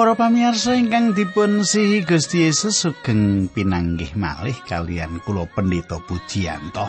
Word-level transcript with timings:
Para 0.00 0.16
pamirsa 0.16 0.80
ingkang 0.80 1.12
dipun 1.12 1.60
sihi 1.60 2.00
Gusti 2.08 2.48
Yesus 2.48 2.72
sugeng 2.88 3.52
pinanggih 3.52 4.16
malih 4.16 4.56
kalian 4.64 5.20
kula 5.20 5.44
Pendeta 5.44 6.00
Pujiyanto. 6.00 6.88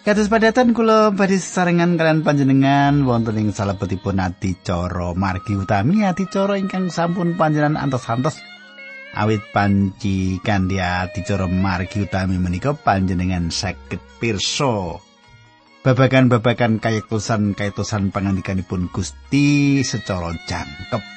Kados 0.00 0.32
padatan 0.32 0.72
kula 0.72 1.12
badhe 1.12 1.36
sarengan 1.36 2.00
kalian 2.00 2.24
panjenengan 2.24 3.04
wonten 3.04 3.36
ing 3.36 3.52
salebetipun 3.52 4.24
adicara 4.24 5.12
margi 5.12 5.52
utami 5.52 6.00
adicara 6.00 6.56
ingkang 6.56 6.88
sampun 6.88 7.36
panjenengan 7.36 7.76
antos-antos 7.76 8.40
awit 9.12 9.44
panci 9.52 10.40
kanthi 10.40 10.80
adicara 10.80 11.44
margi 11.44 12.08
utami 12.08 12.40
menika 12.40 12.72
panjenengan 12.72 13.52
saged 13.52 14.00
pirsa 14.16 14.96
babagan-babagan 15.84 16.80
kayektosan-kayektosan 16.80 18.16
pangandikanipun 18.16 18.88
Gusti 18.88 19.84
secara 19.84 20.32
jangkep. 20.48 21.16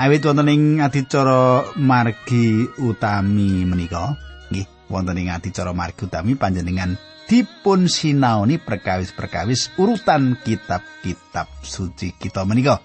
Awit 0.00 0.24
wonten 0.24 0.48
ing 0.48 0.80
adicara 0.80 1.76
margi 1.76 2.64
utami 2.80 3.68
menika, 3.68 4.16
nggih, 4.48 4.88
wonten 4.88 5.20
ing 5.20 5.28
adicara 5.28 5.76
margi 5.76 6.08
utami 6.08 6.40
panjenengan 6.40 6.96
dipun 7.28 7.84
sinaoni 7.84 8.56
perkawis-perkawis 8.56 9.76
urutan 9.76 10.40
kitab-kitab 10.40 11.52
suci 11.60 12.16
kita 12.16 12.48
menika. 12.48 12.80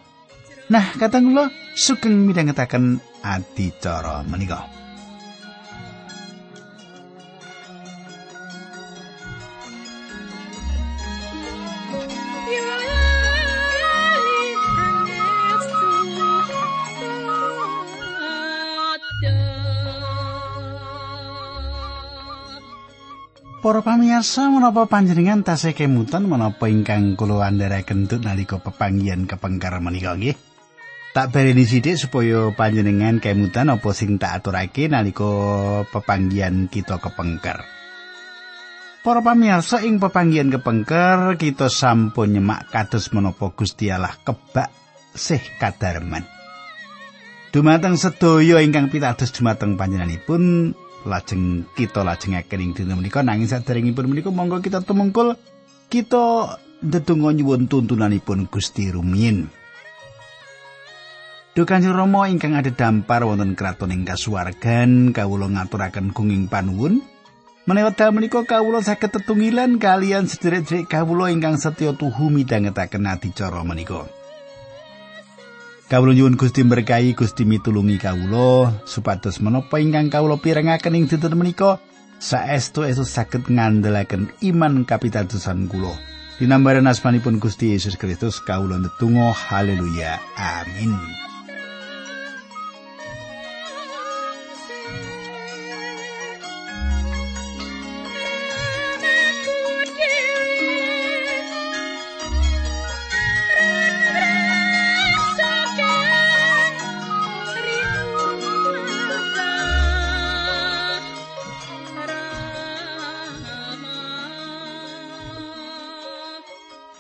Nah, 0.67 0.92
katang 1.00 1.31
kula 1.31 1.48
sugeng 1.72 2.28
midhangetaken 2.28 3.00
adicara 3.23 4.28
menika. 4.28 4.84
Para 23.66 23.82
pamirsa 23.82 24.46
menapa 24.54 24.86
panjenengan 24.86 25.42
tasih 25.42 25.74
kemutan 25.74 26.30
menapa 26.30 26.70
ingkang 26.70 27.18
kula 27.18 27.50
andharaken 27.50 28.06
tut 28.06 28.22
nalika 28.22 28.62
pepanggihan 28.62 29.26
kepengker 29.26 29.82
menika 29.82 30.14
nggih. 30.14 30.38
Tak 31.18 31.34
bareni 31.34 31.66
sithik 31.66 31.98
supaya 31.98 32.54
panjenengan 32.54 33.18
kemutan 33.18 33.74
apa 33.74 33.90
sing 33.90 34.22
tak 34.22 34.38
aturake 34.38 34.86
nalika 34.86 35.26
pepanggihan 35.90 36.70
kita 36.70 37.02
kepengker. 37.02 37.66
Para 39.02 39.26
pamirsa 39.26 39.82
ing 39.82 39.98
pepanggihan 39.98 40.54
kepengker 40.54 41.34
kita 41.34 41.66
sampun 41.66 42.38
nyemak 42.38 42.70
kados 42.70 43.10
menapa 43.18 43.50
Gusti 43.50 43.90
Allah 43.90 44.14
kebak 44.14 44.70
sih 45.18 45.42
kadarman. 45.58 46.22
Dumateng 47.50 47.98
sedaya 47.98 48.62
ingkang 48.62 48.94
pitados 48.94 49.34
dumateng 49.34 49.74
panjenenganipun 49.74 50.76
lajeng 51.06 51.70
kita 51.78 52.02
lajengaken 52.02 52.62
ing 52.66 52.72
dina 52.74 52.97
menika 52.97 53.22
nanging 53.22 53.47
saderengipun 53.47 54.09
menika 54.09 54.34
monggo 54.34 54.59
kita 54.59 54.81
tumungkul 54.81 55.38
kita 55.88 56.57
ndedonga 56.81 57.31
nyuwun 57.31 57.69
tuntunanipun 57.69 58.50
Gusti 58.50 58.90
rumiyin. 58.90 59.47
Duh 61.56 61.63
Kanjeng 61.63 61.96
Rama 61.96 62.28
ingkang 62.28 62.52
ada 62.52 62.68
dampar 62.68 63.24
wonten 63.24 63.56
kraton 63.56 63.96
ing 63.96 64.03
kasuwargan 64.03 65.16
kawula 65.16 65.47
ngaturaken 65.47 66.12
gunging 66.12 66.52
panuwun 66.52 67.00
menawi 67.63 67.96
dal 67.96 68.12
menika 68.12 68.44
kawula 68.44 68.84
saged 68.84 69.16
tetunggilan 69.16 69.80
kalian 69.80 70.28
sedherek-sedherek 70.28 70.91
kawula 70.91 71.31
ingkang 71.31 71.56
setya 71.56 71.96
tuhu 71.96 72.28
midhangetaken 72.28 73.07
adicara 73.07 73.63
menika. 73.63 74.03
Kawula 75.85 76.18
nyuwun 76.18 76.34
Gusti 76.34 76.66
berkahi 76.66 77.13
Gusti 77.13 77.46
mitulungi 77.46 78.01
kawula 78.01 78.73
supados 78.90 79.38
menapa 79.38 79.78
ingkang 79.78 80.09
kawula 80.09 80.41
pirengaken 80.41 80.97
ing 80.97 81.06
dinten 81.06 81.38
menika 81.38 81.78
saestu 82.18 82.81
estu 82.90 83.06
saged 83.06 83.46
ngandelaken 83.46 84.34
iman 84.50 84.81
kapitadosan 84.90 85.69
kula. 85.69 85.94
Dinambaran 86.41 86.90
asmanipun 86.90 87.38
Gusti 87.38 87.78
Yesus 87.78 88.01
Kristus 88.01 88.41
kawula 88.41 88.81
ndedonga 88.81 89.29
haleluya. 89.29 90.18
Amin. 90.34 90.97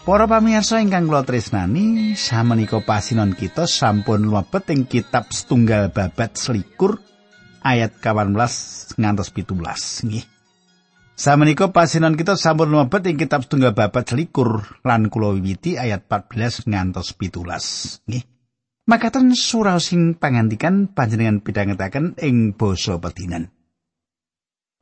Para 0.05 0.29
pamirsa 0.29 0.85
ingkang 0.85 1.09
kula 1.09 1.25
tresnani, 1.25 2.13
samenika 2.13 2.77
pasinon 2.77 3.33
kita 3.33 3.65
sampun 3.65 4.29
mlebet 4.29 4.69
ing 4.69 4.85
kitab 4.85 5.33
setunggal 5.33 5.89
babat 5.89 6.37
selikur 6.37 7.01
ayat 7.65 7.97
18 8.05 9.01
ngantos 9.01 9.33
17 9.33 10.05
nggih. 10.05 10.25
Samenika 11.17 11.73
pasinon 11.73 12.13
kita 12.13 12.37
sampun 12.37 12.69
mlebet 12.69 13.01
ing 13.09 13.17
kitab 13.17 13.49
setunggal 13.49 13.73
babat 13.73 14.05
selikur 14.05 14.77
lan 14.85 15.09
kula 15.09 15.41
wiwiti 15.41 15.81
ayat 15.81 16.05
14 16.05 16.69
ngantos 16.69 17.17
17 17.17 18.05
nggih. 18.05 18.23
Makaten 18.85 19.33
surau 19.33 19.81
sing 19.81 20.13
pangandikan 20.21 20.85
panjenengan 20.85 21.41
pidhangetaken 21.41 22.21
ing 22.21 22.53
basa 22.53 23.01
pedinan. 23.01 23.54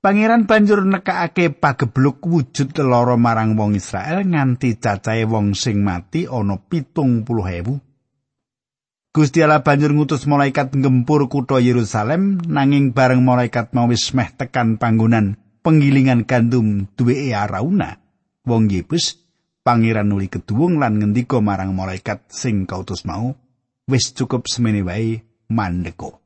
Pangeran 0.03 0.43
banjur 0.51 0.83
nekakake 0.83 1.55
pagebluk 1.63 2.19
wujud 2.27 2.75
loro 2.83 3.15
marang 3.15 3.55
wong 3.55 3.79
Israel 3.79 4.27
nganti 4.27 4.75
cacahe 4.75 5.23
wong 5.23 5.55
sing 5.55 5.79
mati 5.79 6.27
ana 6.27 6.59
pitung 6.59 7.23
puluh 7.23 7.47
ewu. 7.47 7.79
Gusti 9.15 9.39
Allah 9.39 9.63
banjur 9.63 9.95
ngutus 9.95 10.27
malaikat 10.27 10.75
ngempur 10.75 11.31
kutha 11.31 11.63
Yerusalem 11.63 12.43
nanging 12.43 12.91
bareng 12.91 13.23
malaikat 13.23 13.71
mau 13.71 13.87
wis 13.87 14.11
meh 14.11 14.27
tekan 14.35 14.75
panggonan 14.75 15.39
penggilingan 15.63 16.27
gandum 16.27 16.91
duwe 16.99 17.31
Arauna. 17.31 17.95
Wong 18.43 18.67
Yebus 18.67 19.23
pangeran 19.63 20.11
nuli 20.11 20.27
keduwung 20.27 20.83
lan 20.83 20.99
ngendika 20.99 21.39
marang 21.39 21.71
malaikat 21.71 22.27
sing 22.27 22.67
kautus 22.67 23.07
mau 23.07 23.39
wis 23.87 24.11
cukup 24.11 24.51
semene 24.51 24.83
wae 24.83 25.23
mandeko. 25.47 26.22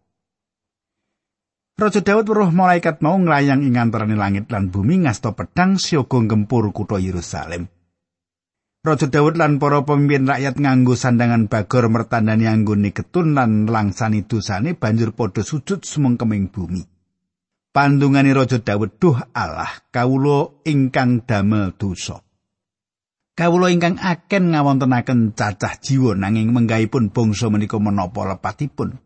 Raja 1.78 2.02
Daud 2.02 2.26
weruh 2.26 2.50
malaikat 2.50 3.06
mau 3.06 3.22
nglayang 3.22 3.62
ing 3.62 3.78
antaraning 3.78 4.18
langit 4.18 4.50
lan 4.50 4.74
bumi 4.74 5.06
ngasta 5.06 5.38
pedang 5.38 5.78
siaga 5.78 6.18
gempur 6.26 6.74
kutha 6.74 6.98
Yerusalem. 6.98 7.70
Raja 8.82 9.06
Daud 9.06 9.38
lan 9.38 9.62
para 9.62 9.86
pemimpin 9.86 10.26
rakyat 10.26 10.58
nganggo 10.58 10.98
sandangan 10.98 11.46
bagor 11.46 11.86
mertandani 11.94 12.50
anggone 12.50 12.90
ketun 12.90 13.38
lan 13.38 13.70
langsani 13.70 14.26
dosane 14.26 14.74
banjur 14.74 15.14
padha 15.14 15.46
sujud 15.46 15.86
sumengkeming 15.86 16.50
bumi. 16.50 16.82
Pandungane 17.70 18.34
Raja 18.34 18.58
Daud 18.58 18.98
duh 18.98 19.22
Allah 19.38 19.70
kawula 19.94 20.66
ingkang 20.66 21.30
damel 21.30 21.78
dosa. 21.78 22.26
Kawula 23.38 23.70
ingkang 23.70 24.02
aken 24.02 24.50
ngawontenaken 24.50 25.38
cacah 25.38 25.78
jiwa 25.78 26.18
nanging 26.18 26.58
menggahipun 26.58 27.14
bangsa 27.14 27.54
menika 27.54 27.78
menapa 27.78 28.26
lepatipun. 28.26 28.98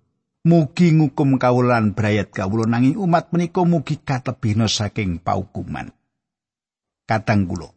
Mugi 0.41 0.89
ngukum 0.89 1.37
kawulan 1.37 1.93
brayat 1.93 2.33
kawula 2.33 2.65
nanging 2.65 2.97
umat 2.97 3.29
menika 3.29 3.61
mugi 3.61 4.01
katebihna 4.01 4.65
saking 4.65 5.21
paukuman. 5.21 5.93
Katang 7.05 7.45
kula. 7.45 7.69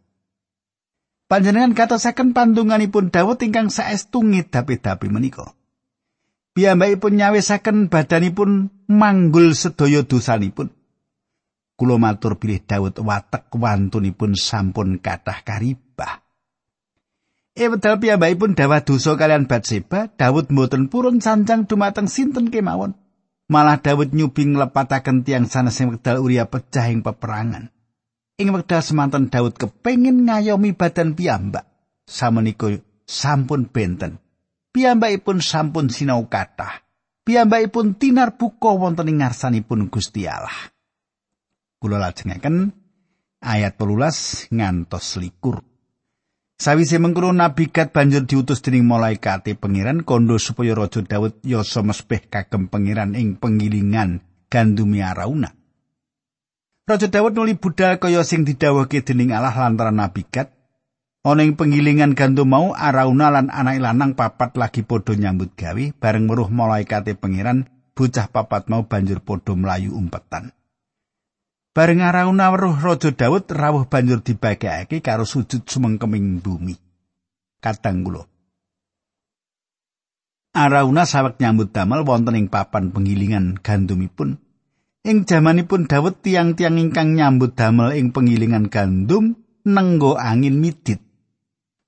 Panjenengan 1.29 1.77
katosaken 1.77 2.33
pandunganipun 2.33 3.13
Daud 3.13 3.45
ingkang 3.45 3.69
saestu 3.69 4.25
ngedapi-dapi 4.25 5.13
menika. 5.13 5.53
Piyambakipun 6.57 7.21
nyawisaken 7.21 7.93
badanipun 7.93 8.73
manggul 8.89 9.53
sedaya 9.53 10.01
dosanipun. 10.01 10.73
Kula 11.77 12.01
matur 12.01 12.41
bilih 12.41 12.65
Daud 12.65 12.97
watek 12.97 13.53
wantunipun 13.53 14.41
sampun 14.41 15.05
kathah 15.05 15.45
karibah. 15.45 16.24
E 17.55 17.71
wedal 17.71 18.03
piyambakipun 18.03 18.59
dawah 18.59 18.83
dosa 18.83 19.15
kalian 19.15 19.47
Batseba, 19.47 20.11
Daud 20.11 20.51
mboten 20.51 20.91
purun 20.91 21.23
sancang 21.23 21.71
dumateng 21.71 22.11
sinten 22.11 22.51
kemawon. 22.51 22.99
Malah 23.47 23.79
Daud 23.79 24.11
nyubing 24.11 24.59
nglepataken 24.59 25.23
tiang 25.23 25.47
sanes 25.47 25.79
sing 25.79 25.95
wekdal 25.95 26.19
Uria 26.19 26.51
pecah 26.51 26.91
ing 26.91 27.07
peperangan. 27.07 27.71
Ing 28.43 28.51
wekdal 28.51 28.83
semanten 28.83 29.31
Daud 29.31 29.55
kepengin 29.55 30.27
ngayomi 30.27 30.75
badan 30.75 31.15
piyambak. 31.15 31.63
Samenika 32.11 32.75
sampun 33.07 33.71
benten. 33.71 34.19
Piyambakipun 34.75 35.39
sampun 35.39 35.95
sinau 35.95 36.27
kathah. 36.27 36.83
Piyambakipun 37.23 37.95
tinar 37.95 38.35
buka 38.35 38.75
wonten 38.75 39.07
ing 39.07 39.23
ngarsanipun 39.23 39.95
Gusti 39.95 40.27
Allah. 40.27 40.75
Kula 41.79 42.03
lajengaken 42.03 42.75
ayat 43.39 43.79
13 43.79 44.51
ngantos 44.51 45.23
likur. 45.23 45.63
Sawise 46.55 47.03
mengkono 47.03 47.35
Nabi 47.35 47.67
Gad 47.67 47.91
banjur 47.91 48.31
diutus 48.31 48.63
dening 48.63 48.87
malaikate 48.87 49.59
pangeran 49.59 50.07
kondo 50.07 50.39
supaya 50.39 50.79
Raja 50.79 51.03
Daud 51.03 51.43
yasa 51.43 51.83
mespeh 51.83 52.31
kagem 52.31 52.71
pangeran 52.71 53.19
ing 53.19 53.35
pengilingan 53.43 54.23
gandumi 54.47 55.03
Arauna. 55.03 55.51
Raja 56.87 57.11
Daud 57.11 57.35
nuli 57.35 57.59
budal 57.59 57.99
kaya 57.99 58.23
sing 58.23 58.47
didhawuhke 58.47 59.03
dening 59.03 59.35
Allah 59.35 59.51
lantaran 59.51 59.99
Nabi 59.99 60.23
Gad. 60.31 60.55
Ana 61.27 61.43
ing 61.43 61.59
pengilingan 61.59 62.15
gandum 62.15 62.47
mau 62.47 62.71
Arauna 62.71 63.35
lan 63.35 63.51
anak 63.51 63.83
lanang 63.83 64.15
papat 64.15 64.55
lagi 64.55 64.87
padha 64.87 65.19
nyambut 65.19 65.59
gawe 65.59 65.85
bareng 65.99 66.31
weruh 66.31 66.55
malaikate 66.55 67.19
pangeran 67.19 67.67
bocah 67.99 68.31
papat 68.31 68.71
mau 68.71 68.87
banjur 68.87 69.19
padha 69.27 69.59
mlayu 69.59 69.91
umpetan. 69.91 70.55
Bareng 71.75 72.07
arauna 72.07 72.55
weruh 72.55 72.79
Raja 72.79 73.11
Daud 73.11 73.51
rawuh 73.51 73.91
banjur 73.91 74.23
dibagekake 74.23 75.03
karo 75.03 75.27
sujud 75.27 75.67
sumengkeming 75.67 76.39
bumi. 76.39 76.79
Kadang 77.59 78.07
kula. 78.07 78.23
Arauna 80.55 81.03
sawek 81.03 81.43
nyambut 81.43 81.75
damel 81.75 82.07
wonten 82.07 82.39
ing 82.39 82.47
papan 82.47 82.95
penggilingan 82.95 83.59
gandumipun. 83.59 84.39
Ing 85.03 85.27
jamanipun 85.27 85.91
Daud 85.91 86.23
tiang-tiang 86.23 86.79
ingkang 86.79 87.19
nyambut 87.19 87.59
damel 87.59 87.91
ing 87.99 88.15
penggilingan 88.15 88.71
gandum 88.71 89.35
nenggo 89.67 90.15
angin 90.15 90.63
midit. 90.63 91.03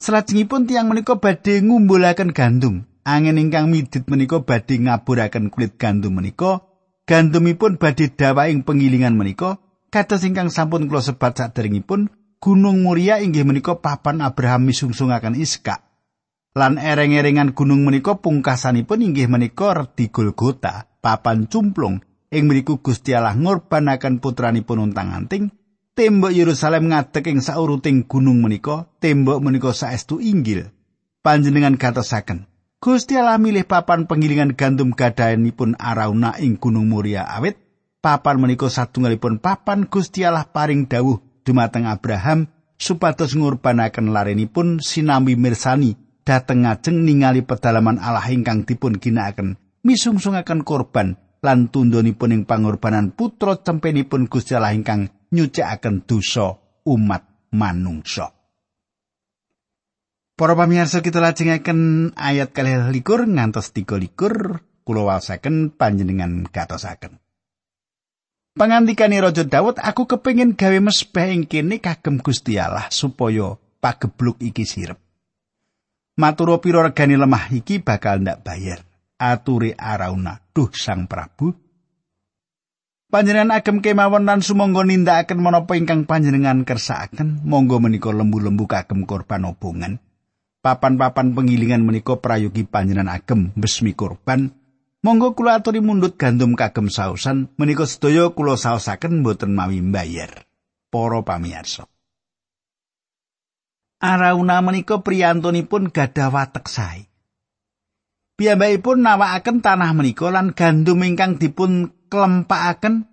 Salajengipun 0.03 0.67
tiang 0.67 0.91
menika 0.91 1.23
badhe 1.23 1.63
ngumbulaken 1.63 2.35
gandum. 2.35 2.91
Angin 3.07 3.39
ingkang 3.39 3.71
midit 3.71 4.03
menika 4.11 4.43
badhe 4.43 4.83
ngaburaken 4.83 5.47
kulit 5.47 5.79
gandum 5.79 6.19
menika. 6.19 6.67
Gandumipun 7.07 7.79
badhe 7.79 8.11
dawa 8.11 8.51
ing 8.51 8.67
penggilingan 8.67 9.15
menika. 9.15 9.63
Kados 9.87 10.27
ingkang 10.27 10.51
sampun 10.51 10.91
kula 10.91 10.99
sebat 10.99 11.39
saderengipun, 11.39 12.11
Gunung 12.37 12.85
Muria 12.85 13.23
inggih 13.23 13.49
menika 13.49 13.81
papan 13.81 14.21
Abraham 14.21 14.69
misungssungaken 14.69 15.39
Iska. 15.39 15.83
Lan 16.57 16.77
ereng-erengan 16.77 17.53
gunung 17.53 17.85
menika 17.85 18.17
pungkasanipun 18.21 19.03
inggih 19.03 19.29
menika 19.29 19.77
Redi 19.77 20.13
Golgota, 20.13 20.89
papan 21.01 21.49
cumplung 21.49 22.01
ing 22.33 22.45
mriku 22.49 22.81
Gusti 22.81 23.17
Allah 23.17 23.37
ngorbanaken 23.37 24.21
putranipun 24.21 24.91
untang-anting. 24.91 25.53
Tembok 25.97 26.33
Yerusalem 26.33 26.93
ngadeg 26.93 27.25
ing 27.25 27.41
sauruting 27.41 28.05
gunung 28.05 28.45
menika, 28.45 28.85
tembok 29.01 29.41
menika 29.41 29.73
saestu 29.73 30.21
inggil. 30.21 30.69
Panjenengan 31.25 31.81
gatosaken, 31.81 32.45
Gusti 32.79 33.17
Allah 33.17 33.41
milih 33.41 33.65
papan 33.65 34.05
pengilingan 34.05 34.55
gandum 34.55 34.93
gadahanipun 34.93 35.75
Arauna 35.81 36.37
ing 36.39 36.61
Gunung 36.61 36.87
Muria 36.87 37.27
awit 37.27 37.66
papan 38.07 38.39
menika 38.39 38.71
satunggalipun 38.71 39.43
papan 39.43 39.91
Gusti 39.91 40.23
Allah 40.23 40.47
paring 40.47 40.87
dawuh 40.87 41.43
dumateng 41.43 41.91
Abraham 41.91 42.47
supados 42.79 43.35
ngurbanaken 43.35 44.15
larenipun 44.15 44.79
sinambi 44.79 45.35
mirsani 45.35 45.99
dhateng 46.23 46.63
ngajeng 46.63 47.03
ningali 47.03 47.43
pedalaman 47.43 47.99
Allah 47.99 48.31
ingkang 48.31 48.63
dipun 48.63 49.03
ginakaken 49.03 49.59
misungsungaken 49.83 50.63
korban 50.63 51.19
lan 51.43 51.67
tundhonipun 51.67 52.31
ing 52.31 52.43
pangorbanan 52.47 53.11
putra 53.11 53.59
cempenipun 53.59 54.31
Gusti 54.31 54.55
Allah 54.55 54.79
ingkang 54.79 55.11
nyucikaken 55.35 56.07
dosa 56.07 56.55
umat 56.87 57.51
manungsa. 57.51 58.31
Para 60.39 60.55
pamirsa 60.55 61.03
kita 61.03 61.19
lajengaken 61.19 62.15
ayat 62.15 62.55
kalih 62.55 62.87
likur 62.95 63.27
ngantos 63.27 63.75
tiga 63.75 63.99
likur 63.99 64.63
kula 64.87 65.03
wasaken 65.03 65.75
panjenengan 65.75 66.47
gatosaken. 66.47 67.26
Pangandikane 68.57 69.21
Raja 69.21 69.45
Daud, 69.45 69.77
aku 69.77 70.09
kepengin 70.09 70.57
gawe 70.57 70.81
mesbah 70.81 71.29
ing 71.29 71.45
kene 71.45 71.77
kagem 71.77 72.17
Gusti 72.17 72.57
Allah 72.57 72.89
supaya 72.89 73.53
pagebluk 73.85 74.41
iki 74.41 74.65
sirep. 74.65 74.97
Matur 76.17 76.57
pira 76.65 76.81
regane 76.81 77.21
lemah 77.21 77.53
iki 77.53 77.85
bakal 77.85 78.25
ndak 78.25 78.41
bayar. 78.41 78.81
Aturi 79.21 79.77
Arauna, 79.77 80.41
duh 80.57 80.73
Sang 80.73 81.05
Prabu. 81.05 81.53
Panjenengan 83.13 83.61
agem 83.61 83.85
kemawon 83.85 84.25
lan 84.25 84.41
sumangga 84.41 84.89
nindakaken 84.89 85.37
menapa 85.37 85.77
ingkang 85.77 86.09
panjenengan 86.09 86.65
kersakaken, 86.65 87.45
monggo 87.45 87.77
menika 87.77 88.09
lembu-lembu 88.09 88.65
kagem 88.65 89.05
korban 89.05 89.45
obongan. 89.45 90.01
Papan-papan 90.65 91.37
pengilingan 91.37 91.85
menika 91.85 92.17
prayogi 92.25 92.65
panjenengan 92.65 93.21
agem 93.21 93.53
besmi 93.53 93.93
korban 93.93 94.49
Monggo 95.07 95.39
kula 95.39 95.63
aturi 95.63 95.79
mundut 95.79 96.19
gandum 96.19 96.59
kagem 96.59 96.91
sausan 96.91 97.47
menika 97.63 97.87
sedaya 97.87 98.35
kula 98.35 98.59
saosaken 98.59 99.23
mboten 99.23 99.55
mawi 99.55 99.79
mbayar. 99.79 100.43
Para 100.91 101.23
pamirsa. 101.23 101.87
Arauna 104.03 104.59
menika 104.67 105.07
priyantunipun 105.07 105.95
gadah 105.95 106.35
watek 106.35 106.67
sae. 106.67 107.07
Piyambakipun 108.35 109.07
nawakaken 109.07 109.63
tanah 109.63 109.95
menika 109.95 110.27
lan 110.35 110.59
gandum 110.59 110.99
ingkang 111.07 111.39
dipun 111.39 111.95
klempakaken 112.11 113.07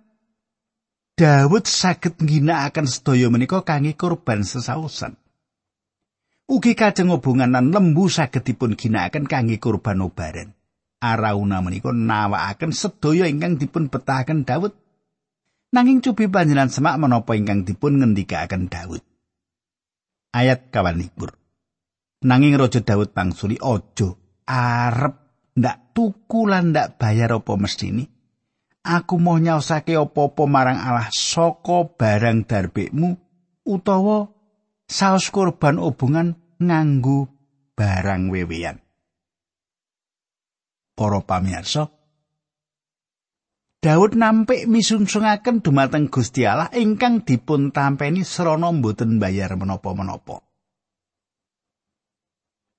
Daud 1.14 1.70
saged 1.70 2.18
ngginakaken 2.18 2.90
sedaya 2.90 3.30
menika 3.30 3.62
kangge 3.62 3.94
kurban 3.94 4.42
sesausan. 4.42 5.14
Ugi 6.50 6.74
kajeng 6.74 7.14
hubungan 7.14 7.54
lembu 7.54 8.10
saged 8.10 8.42
dipun 8.42 8.74
ginakaken 8.74 9.30
kangge 9.30 9.62
kurban 9.62 10.02
obaran. 10.02 10.58
Arauna 11.04 11.60
menika 11.60 11.92
nawakaken 11.92 12.72
sedaya 12.72 13.28
ingkang 13.28 13.60
dipun 13.60 13.92
betahaken 13.92 14.48
Daud. 14.48 14.72
Nanging 15.76 16.00
cubi 16.00 16.32
panjenengan 16.32 16.72
semak 16.72 16.96
menapa 16.96 17.36
ingkang 17.36 17.68
dipun 17.68 18.00
ngendikaken 18.00 18.72
Daud. 18.72 19.04
Ayat 20.32 20.72
kawan 20.72 20.96
libur. 20.96 21.36
Nanging 22.24 22.56
Raja 22.56 22.80
Daud 22.80 23.12
pangsuli 23.12 23.60
ojo 23.60 24.40
arep 24.48 25.14
ndak 25.60 25.92
tuku 25.92 26.48
lan 26.48 26.72
ndak 26.72 26.96
bayar 26.96 27.36
apa 27.36 27.52
mestini. 27.60 28.08
Aku 28.84 29.16
mau 29.16 29.40
nyaosake 29.40 29.96
apa-apa 29.96 30.44
marang 30.44 30.76
Allah 30.76 31.08
saka 31.08 31.88
barang 31.88 32.44
darbekmu 32.44 33.16
utawa 33.64 34.28
saos 34.84 35.32
korban 35.32 35.80
hubungan 35.80 36.36
nganggo 36.60 37.32
barang 37.72 38.28
wewean. 38.28 38.83
Para 40.94 41.20
pamirsa 41.22 41.90
Daud 43.84 44.16
nampik 44.16 44.64
misungsungaken 44.64 45.60
dumateng 45.60 46.08
Gusti 46.08 46.48
Allah 46.48 46.72
ingkang 46.72 47.20
dipun 47.20 47.68
tampeni 47.68 48.24
srana 48.24 48.72
mboten 48.72 49.20
bayar 49.20 49.60
menapa-menapa. 49.60 50.40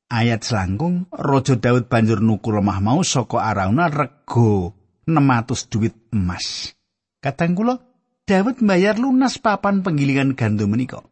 Ayat 0.10 0.42
selangkung, 0.42 1.06
Raja 1.14 1.62
Daud 1.62 1.94
banjur 1.94 2.26
nuku 2.26 2.50
lemah 2.50 2.82
mau 2.82 3.06
saka 3.06 3.38
Arauna 3.38 3.86
rego 3.94 4.74
600 5.06 5.70
duit 5.70 5.94
emas. 6.10 6.74
Kadang 7.22 7.54
kula 7.54 7.78
Daud 8.26 8.66
bayar 8.66 8.98
lunas 8.98 9.38
papan 9.38 9.86
penggilingan 9.86 10.34
gandum 10.34 10.74
menika. 10.74 11.06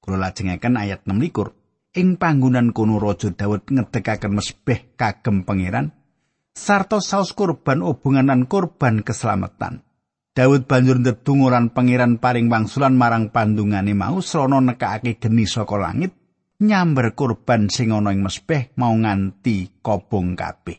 Kula 0.00 0.16
lajengaken 0.16 0.80
ayat 0.80 1.04
6 1.04 1.20
likur. 1.20 1.52
Ing 1.94 2.18
panggonan 2.18 2.74
kono 2.74 2.98
raja 2.98 3.30
Daud 3.30 3.70
ngedekaken 3.70 4.34
mesbeh 4.34 4.98
kagem 4.98 5.46
pangeran 5.46 5.94
sarta 6.50 6.98
saus 6.98 7.30
kurban 7.34 7.82
hubunganan 7.82 8.50
kurban 8.50 9.06
keselamatan. 9.06 9.86
Daud 10.34 10.66
banjur 10.66 10.98
ndedonga 10.98 11.54
lan 11.54 11.70
pangeran 11.70 12.18
paring 12.18 12.50
wangsulan 12.50 12.98
marang 12.98 13.30
pandungane 13.30 13.94
mau 13.94 14.18
srana 14.18 14.58
nekake 14.58 15.22
geni 15.22 15.46
saka 15.46 15.78
langit 15.78 16.10
nyamber 16.58 17.14
kurban 17.14 17.70
sing 17.70 17.94
ana 17.94 18.10
ing 18.10 18.26
mesbeh 18.26 18.74
mau 18.74 18.90
nganti 18.90 19.78
kobong 19.78 20.34
kabeh. 20.34 20.78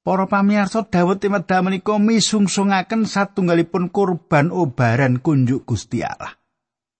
Para 0.00 0.24
pamirsa 0.24 0.88
Daud 0.88 1.20
timedha 1.20 1.60
menika 1.60 2.00
misungsungaken 2.00 3.04
satunggalipun 3.04 3.92
kurban 3.92 4.48
obaran 4.54 5.20
kunjuk 5.20 5.68
Gusti 5.68 6.00
Allah. 6.00 6.45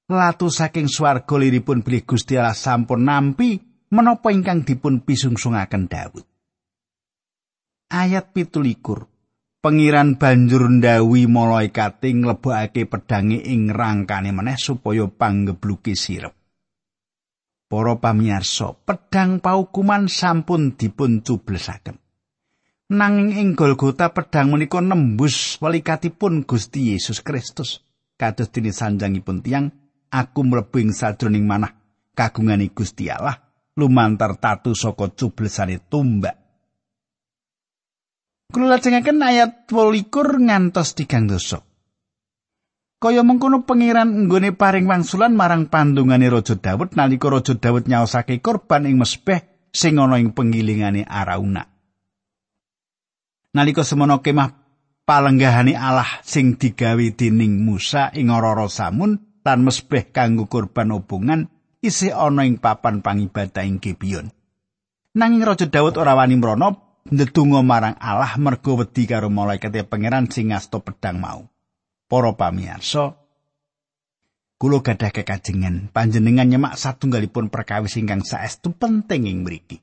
Latu 0.07 0.47
saking 0.51 0.87
swarga 0.87 1.35
liripun 1.35 1.83
bilih 1.83 2.07
Gusti 2.07 2.39
Allah 2.39 2.55
sampun 2.55 3.03
nampi 3.03 3.59
menapa 3.91 4.31
ingkang 4.31 4.63
dipun 4.63 5.03
pisungsungaken 5.03 5.91
Daud. 5.91 6.25
Ayat 7.91 8.35
pitulikur 8.35 9.07
Pengiran 9.67 10.15
banjur 10.15 10.71
ndawi 10.71 11.27
malaikate 11.27 12.15
nglebokake 12.15 12.87
pedange 12.87 13.43
ing 13.43 13.75
rangkane 13.75 14.31
meneh 14.31 14.55
supaya 14.55 15.11
panggebluke 15.11 15.99
sirep. 15.99 16.31
Para 17.67 17.99
pamirsa, 17.99 18.79
pedang 18.87 19.43
paukuman 19.43 20.07
sampun 20.07 20.79
dipun 20.79 21.19
cublesaken. 21.19 21.99
Nanging 22.95 23.35
ing 23.43 23.49
Golgota 23.59 24.15
pedang 24.15 24.55
menika 24.55 24.79
nembus 24.79 25.59
welikatipun 25.59 26.47
Gusti 26.47 26.95
Yesus 26.95 27.19
Kristus. 27.27 27.83
Kados 28.15 28.55
dene 28.55 28.71
sanjangipun 28.71 29.43
tiang 29.43 29.67
aku 30.11 30.41
mlebu 30.47 30.77
ing 30.83 30.91
sajroning 30.95 31.45
manah 31.45 31.73
kagungane 32.17 32.73
Gusti 32.73 33.11
Allah 33.13 33.37
lumantar 33.77 34.41
tatu 34.41 34.73
saka 34.73 35.13
cublesane 35.13 35.85
tumbak. 35.87 36.37
Kula 38.49 38.79
lajengaken 38.79 39.21
ayat 39.21 39.69
28 39.69 40.47
ngantos 40.47 40.97
3 40.97 41.29
dosa. 41.29 41.61
Kaya 42.97 43.21
mengkono 43.21 43.69
pangeran 43.69 44.25
nggone 44.25 44.57
paring 44.57 44.89
wangsulan 44.89 45.37
marang 45.37 45.69
pandungane 45.69 46.33
Raja 46.33 46.57
Daud 46.57 46.97
nalika 46.97 47.29
Raja 47.29 47.53
Daud 47.53 47.85
nyaosake 47.85 48.41
korban 48.41 48.89
ing 48.89 48.97
mesbeh 48.97 49.69
sing 49.69 50.01
ana 50.01 50.17
ing 50.17 50.33
pengilingane 50.33 51.05
Arauna. 51.05 51.69
Nalika 53.53 53.85
semono 53.85 54.25
kemah 54.25 54.49
palenggahane 55.05 55.77
Allah 55.77 56.09
sing 56.25 56.57
digawe 56.57 57.07
dening 57.13 57.61
Musa 57.61 58.09
ing 58.17 58.33
ora 58.33 58.57
Samun 58.73 59.36
lan 59.47 59.63
mesbeh 59.63 60.11
kanggo 60.11 60.51
korban 60.51 60.91
obongan 60.91 61.47
isih 61.79 62.11
ana 62.11 62.43
ing 62.43 62.59
papan 62.59 62.99
pangibadah 62.99 63.63
ing 63.63 63.79
Gibeon. 63.79 64.35
Nanging 65.15 65.47
Raja 65.47 65.71
Daud 65.71 65.95
ora 65.97 66.19
wani 66.19 66.35
mrana 66.35 66.75
ndedonga 67.07 67.63
marang 67.63 67.97
Allah 68.03 68.35
mergo 68.43 68.75
wedi 68.83 69.07
karo 69.07 69.31
malaikate 69.31 69.87
pangeran 69.87 70.27
sing 70.27 70.51
ngasta 70.51 70.83
pedang 70.83 71.23
mau. 71.23 71.47
Para 72.07 72.35
pamirsa, 72.39 73.19
kula 74.59 74.79
gadah 74.79 75.11
kekajengan 75.11 75.91
panjenengan 75.91 76.47
nyemak 76.47 76.79
satunggalipun 76.79 77.51
perkawis 77.51 77.99
ingkang 77.99 78.23
saestu 78.23 78.75
penting 78.75 79.27
ing 79.27 79.43
mriki. 79.43 79.83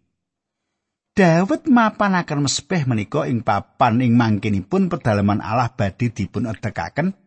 Daud 1.14 1.70
mapanaken 1.70 2.50
mespeh 2.50 2.90
menika 2.90 3.30
ing 3.30 3.46
papan 3.46 4.02
ing 4.02 4.18
mangkinipun 4.18 4.90
pedalaman 4.90 5.46
Allah 5.46 5.70
badhe 5.70 6.10
dipun 6.10 6.50
edekaken 6.50 7.23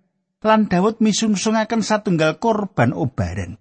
lan 0.47 0.71
Daud 0.71 1.03
misungsungaken 1.03 1.83
satunggal 1.83 2.38
korban 2.38 2.95
obaran. 2.95 3.59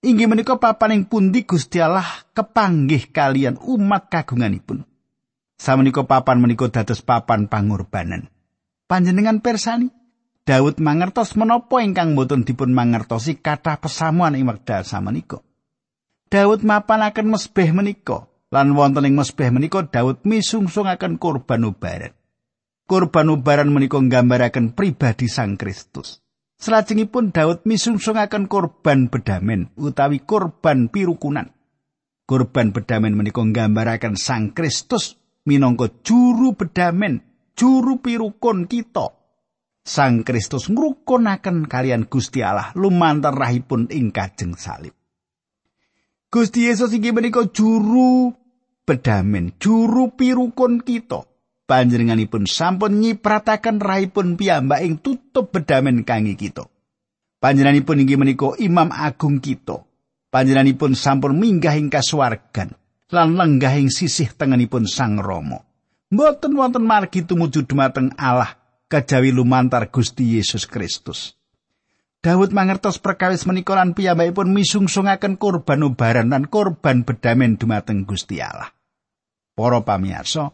Inggih 0.00 0.26
menika 0.26 0.56
papan 0.56 0.96
ing 0.96 1.02
pundi 1.04 1.44
Gusti 1.44 1.84
Allah 1.84 2.08
kepanggih 2.32 3.12
kalian 3.12 3.60
umat 3.60 4.08
kagunganipun. 4.08 4.88
Samenika 5.60 6.08
papan 6.08 6.40
menika 6.40 6.72
dados 6.72 7.04
papan 7.04 7.48
pangorbanan. 7.48 8.32
Panjenengan 8.88 9.44
persani 9.44 9.92
Daud 10.46 10.78
mangertos 10.80 11.34
menapa 11.34 11.82
ingkang 11.82 12.14
boten 12.16 12.46
dipun 12.46 12.70
mangertosi 12.70 13.36
kathah 13.36 13.82
pesamuan 13.82 14.38
ing 14.38 14.46
wekdal 14.46 14.86
samenika. 14.86 15.42
Daud 16.32 16.64
mapanaken 16.64 17.34
mesbeh 17.34 17.74
menika 17.76 18.30
lan 18.48 18.72
wonten 18.72 19.04
ing 19.04 19.18
mesbeh 19.18 19.52
menika 19.52 19.84
Daud 19.84 20.24
misungsungaken 20.24 21.20
kurban 21.20 21.66
ubaran. 21.68 22.15
Kurban 22.86 23.34
ubaran 23.34 23.74
menika 23.74 23.98
nggambaraken 23.98 24.78
pribadi 24.78 25.26
Sang 25.26 25.58
Kristus. 25.58 26.22
Salajengipun 26.54 27.34
Daud 27.34 27.66
misungsungaken 27.66 28.46
kurban 28.46 29.10
bedamen 29.10 29.74
utawi 29.74 30.22
kurban 30.22 30.86
pirukunan. 30.86 31.50
Kurban 32.30 32.70
bedamen 32.70 33.18
menika 33.18 33.42
nggambaraken 33.42 34.14
Sang 34.14 34.54
Kristus 34.54 35.18
minangka 35.42 35.90
juru 36.06 36.54
bedamen, 36.54 37.26
juru 37.58 37.98
pirukun 37.98 38.70
kita. 38.70 39.18
Sang 39.82 40.22
Kristus 40.22 40.70
ngrukunaken 40.70 41.66
kalian 41.66 42.06
Gusti 42.06 42.46
Allah 42.46 42.70
lumantar 42.78 43.34
rahipun 43.34 43.90
ing 43.90 44.14
kajeng 44.14 44.54
salib. 44.54 44.94
Gusti 46.30 46.70
Yesus 46.70 46.94
inggih 46.94 47.10
menika 47.10 47.50
juru 47.50 48.30
bedamen, 48.86 49.58
juru 49.58 50.14
pirukun 50.14 50.86
kita. 50.86 51.35
Panjenenganipun 51.66 52.46
sampun 52.46 53.02
nyiprataken 53.02 53.82
rahipun 53.82 54.38
piyambak 54.38 54.86
ing 54.86 55.02
tutup 55.02 55.50
bedamen 55.50 56.06
kangge 56.06 56.38
kita. 56.38 56.62
Panjenenganipun 57.42 58.06
inggih 58.06 58.18
menika 58.22 58.54
Imam 58.62 58.94
Agung 58.94 59.42
kita. 59.42 59.82
Panjenenganipun 60.30 60.94
sampun 60.94 61.34
minggah 61.34 61.74
ing 61.74 61.90
kasuwargan 61.90 62.70
lan 63.10 63.38
lenggah 63.38 63.74
ing 63.78 63.90
sisih 63.90 64.30
tengenipun 64.34 64.86
Sang 64.86 65.18
Rama. 65.18 65.62
Mboten 66.10 66.54
wonten 66.54 66.86
margi 66.86 67.26
tumuju 67.26 67.66
dumateng 67.66 68.14
Allah 68.14 68.54
kajawi 68.86 69.34
lumantar 69.34 69.90
Gusti 69.90 70.38
Yesus 70.38 70.70
Kristus. 70.70 71.34
Daud 72.22 72.50
mangertos 72.50 72.98
perkawis 72.98 73.46
menika 73.46 73.78
lan 73.78 73.94
piyambakipun 73.94 74.50
misungsungaken 74.50 75.38
kurban 75.38 75.82
ubaran 75.86 76.30
lan 76.30 76.46
kurban 76.46 77.06
bedamen 77.06 77.58
dumateng 77.58 78.02
Gusti 78.06 78.42
Allah. 78.42 78.70
Para 79.54 79.82
pamirsa, 79.82 80.50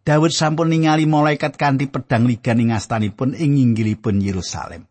Daud 0.00 0.32
sampun 0.32 0.72
ningali 0.72 1.04
malaikat 1.04 1.60
kanthi 1.60 1.84
pedang 1.92 2.24
ligan 2.24 2.56
ing 2.56 2.72
astanipun 2.72 3.36
ing 3.36 3.60
inggilipun 3.60 4.24
Yerusalem. 4.24 4.88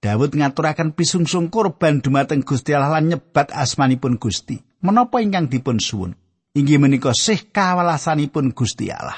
Daud 0.00 0.36
ngaturaken 0.36 0.92
pisungsung 0.92 1.48
kurban 1.48 2.04
dumateng 2.04 2.44
Gusti 2.44 2.76
Allah 2.76 3.00
lan 3.00 3.12
nyebat 3.12 3.52
asmanipun 3.52 4.20
Gusti. 4.20 4.60
Menapa 4.84 5.20
ingkang 5.20 5.48
dipun 5.48 5.80
suwun? 5.80 6.12
Inggih 6.52 6.76
menika 6.76 7.16
sih 7.16 7.48
kawelasanipun 7.48 8.52
Gusti 8.52 8.92
Allah. 8.92 9.16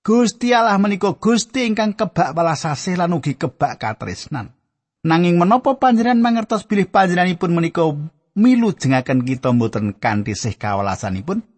Gusti 0.00 0.56
Allah 0.56 0.80
menika 0.80 1.12
Gusti 1.16 1.68
ingkang 1.68 1.96
kebak 1.96 2.32
welas 2.32 2.64
asih 2.64 2.96
lan 2.96 3.12
ugi 3.12 3.36
kebak 3.36 3.76
katresnan. 3.76 4.56
Nanging 5.04 5.36
menapa 5.36 5.76
panjenengan 5.76 6.18
mangertos 6.20 6.64
bilih 6.64 6.88
panjenenganipun 6.88 7.52
menika 7.52 7.84
milu 8.36 8.72
jengaken 8.72 9.20
kita 9.20 9.52
mboten 9.52 9.96
kanthi 10.00 10.32
sih 10.32 10.56
kawelasanipun? 10.56 11.55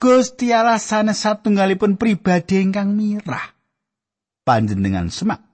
Gusti 0.00 0.48
Allah 0.48 0.80
sanes 0.80 1.20
satunggalipun 1.20 2.00
pribadi 2.00 2.56
ingkang 2.56 2.96
mirah. 2.96 3.52
Panjenengan 4.48 5.12
semak. 5.12 5.44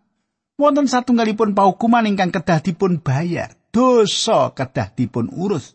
Wonten 0.54 0.86
satunggalipun 0.86 1.50
paukuman 1.50 2.06
ingkang 2.06 2.30
kedah 2.30 2.62
dipun 2.62 3.02
bayar. 3.02 3.58
Dosa 3.74 4.54
kedah 4.54 4.94
dipun 4.94 5.34
urus. 5.34 5.74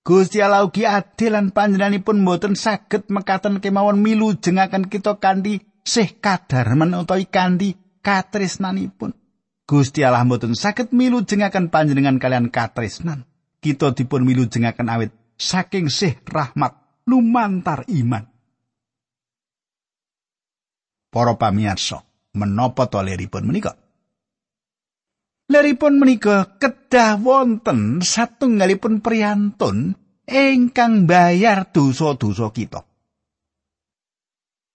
Gusti 0.00 0.40
Allah 0.40 0.64
ugi 0.64 0.88
adil 0.88 1.36
lan 1.36 1.52
panjenenganipun 1.52 2.24
mboten 2.24 2.56
saged 2.56 3.12
mekaten 3.12 3.60
kemawon 3.60 4.00
milu 4.00 4.32
jengaken 4.32 4.88
kita 4.88 5.20
kanthi 5.20 5.60
sih 5.84 6.08
kadarmen 6.24 6.96
utawi 6.96 7.28
kanthi 7.28 7.76
katresnanipun. 8.00 9.12
Gusti 9.68 10.00
Allah 10.08 10.24
mboten 10.24 10.56
saged 10.56 10.96
milu 10.96 11.20
jengaken 11.28 11.68
panjenengan 11.68 12.16
kalian 12.16 12.48
katresnan. 12.48 13.28
Kita 13.60 13.92
dipun 13.92 14.24
milu 14.24 14.48
jengaken 14.48 14.88
awit 14.88 15.12
saking 15.36 15.92
sih 15.92 16.16
rahmat 16.24 16.83
lumantar 17.04 17.84
iman. 17.88 18.24
Para 21.14 21.38
pamirsa, 21.38 22.02
menapa 22.34 22.90
to 22.90 22.98
leripun 22.98 23.46
menika? 23.46 23.78
Leripun 25.44 26.00
menika 26.00 26.56
kedah 26.58 27.20
wonten 27.20 28.00
satunggalipun 28.00 29.04
priyantun 29.04 29.94
ingkang 30.24 31.04
bayar 31.04 31.68
dosa-dosa 31.68 32.48
kita. 32.50 32.80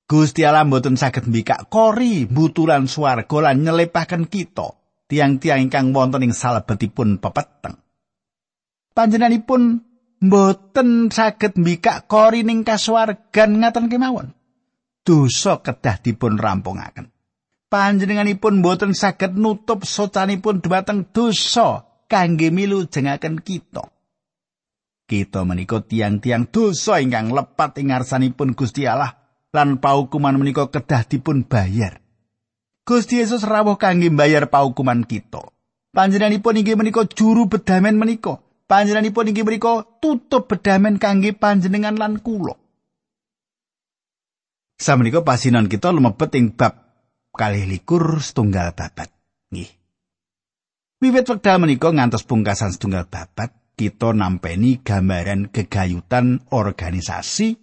Gusti 0.09 0.41
Allah 0.41 0.65
mboten 0.65 0.97
saged 0.97 1.29
mbikak 1.29 1.69
kori 1.69 2.25
butulan 2.25 2.89
swarga 2.89 3.49
lan 3.49 3.61
nyelepaken 3.61 4.25
kita 4.25 4.73
tiang-tiang 5.09 5.69
ingkang 5.69 5.89
wonten 5.93 6.25
ing 6.25 6.33
salebetipun 6.33 7.17
pepeteng. 7.17 7.77
Panjenenganipun 8.93 9.88
mboten 10.19 11.11
saged 11.11 11.55
mbikak 11.59 12.07
kori 12.11 12.43
ning 12.43 12.67
kasuwargan 12.67 13.63
ngaten 13.63 13.87
kemawon. 13.87 14.35
Dosa 15.03 15.63
kedah 15.63 15.97
dipun 16.03 16.35
rampungaken. 16.35 17.09
panjenenganipun 17.69 18.65
boten 18.65 18.97
saged 18.97 19.37
nutup 19.37 19.85
socanipun 19.85 20.59
dumateng 20.59 21.05
dosa 21.13 21.85
kangge 22.09 22.49
milu 22.49 22.89
jengaken 22.89 23.39
kita. 23.39 23.93
Kita 25.09 25.41
menika 25.41 25.81
tiang-tiang 25.81 26.49
dosa 26.49 27.01
ingkang 27.01 27.33
lepat 27.33 27.81
ing 27.81 27.89
ngarsanipun 27.89 28.53
Gusti 28.53 28.85
Allah 28.85 29.17
lan 29.49 29.81
paukuman 29.81 30.37
menika 30.37 30.69
kedah 30.69 31.05
dipun 31.05 31.45
bayar. 31.45 32.01
Gusti 32.85 33.21
Yesus 33.21 33.45
rawuh 33.45 33.77
kangge 33.77 34.09
bayar 34.13 34.49
paukuman 34.49 35.05
kita. 35.05 35.49
Panjenenganipun 35.89 36.61
inggih 36.61 36.77
menika 36.77 37.05
juru 37.09 37.49
bedamen 37.49 37.97
menika. 37.97 38.41
Panjenenganipun 38.69 39.33
inggih 39.33 39.41
menika 39.41 39.81
tutup 39.97 40.45
bedamen 40.45 41.01
kangge 41.01 41.33
panjenengan 41.33 41.97
lan 41.97 42.21
kula. 42.21 42.53
Samenika 44.77 45.25
pasinan 45.25 45.65
kita 45.65 45.89
lumebet 45.89 46.37
ing 46.37 46.53
bab 46.53 46.77
kalih 47.33 47.65
likur 47.65 48.21
setunggal 48.21 48.77
babat. 48.77 49.09
Nggih. 49.49 49.73
Wiwit 51.01 51.25
wekdal 51.25 51.57
menika 51.57 51.89
ngantos 51.89 52.29
pungkasan 52.29 52.69
setunggal 52.69 53.09
babat, 53.09 53.73
kita 53.73 54.11
nampeni 54.11 54.83
gambaran 54.85 55.49
gegayutan 55.49 56.43
organisasi 56.51 57.55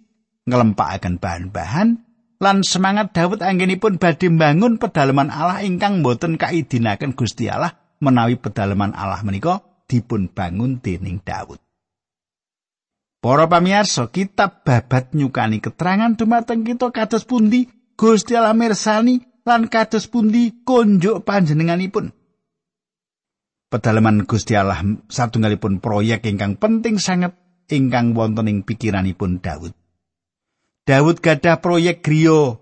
ngelempakaken 0.43 1.21
bahan-bahan 1.21 2.01
lan 2.41 2.65
semangat 2.65 3.13
Daud 3.13 3.45
anggenipun 3.45 4.01
badhe 4.01 4.33
mbangun 4.33 4.81
pedalaman 4.81 5.29
Allah 5.29 5.61
ingkang 5.61 6.01
boten 6.01 6.41
kaidinaken 6.41 7.13
Gusti 7.13 7.47
Allah 7.53 7.77
menawi 8.01 8.41
pedalaman 8.41 8.97
Allah 8.97 9.21
menika 9.21 9.66
dipun 9.87 10.29
bangun 10.29 10.83
dening 10.83 11.23
Daud. 11.23 11.57
Para 13.17 13.49
pamirsa, 13.49 14.13
kitab 14.13 14.61
babat 14.61 15.17
nyukani 15.17 15.57
keterangan 15.57 16.13
dumateng 16.13 16.61
kita 16.61 16.93
kados 16.93 17.25
pundi 17.25 17.65
Gusti 17.97 18.37
Allah 18.37 18.53
mirsani 18.53 19.25
lan 19.41 19.65
kados 19.71 20.05
pundi 20.05 20.61
konjuk 20.61 21.25
panjenenganipun. 21.25 22.13
Pedalaman 23.67 24.29
Gusti 24.29 24.53
Allah 24.53 24.79
satunggalipun 25.09 25.81
proyek 25.81 26.29
ingkang 26.29 26.61
penting 26.61 27.01
sangat 27.01 27.35
ingkang 27.67 28.13
wonten 28.13 28.47
ing 28.47 28.63
pikiranipun 28.63 29.41
Daud. 29.41 29.73
Daud 30.87 31.17
gadah 31.19 31.59
proyek 31.59 31.99
griya 32.05 32.55